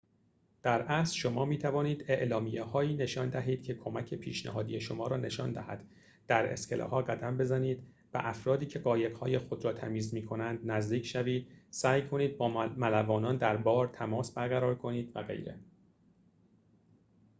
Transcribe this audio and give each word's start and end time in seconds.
در 0.61 0.81
اصل 0.81 1.15
شما 1.15 1.45
می‌توانید 1.45 2.05
اعلامیه‌هایی 2.07 2.95
نشان 2.95 3.29
دهید 3.29 3.63
که 3.63 3.75
کمک 3.75 4.13
پیشنهادی 4.13 4.79
شما 4.79 5.07
را 5.07 5.17
نشان 5.17 5.51
دهد 5.53 5.85
در 6.27 6.45
اسکله‌ها 6.45 7.01
قدم 7.01 7.37
بزنید 7.37 7.83
به 8.11 8.27
افرادی 8.27 8.65
که 8.65 8.79
قایق‌های 8.79 9.37
خود 9.37 9.65
را 9.65 9.73
تمیز 9.73 10.13
می‌کنند 10.13 10.71
نزدیک 10.71 11.05
شوید 11.05 11.47
سعی 11.69 12.01
کنید 12.01 12.37
با 12.37 12.47
ملوانان 12.67 13.37
در 13.37 13.57
بار 13.57 13.87
تماس 13.87 14.33
برقرار 14.33 14.75
کنید 14.75 15.11
و 15.15 15.23
غیره 15.23 15.59